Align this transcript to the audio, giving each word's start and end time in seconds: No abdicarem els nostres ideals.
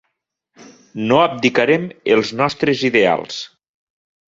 No 1.11 1.19
abdicarem 1.25 1.87
els 2.15 2.33
nostres 2.41 2.83
ideals. 2.93 3.41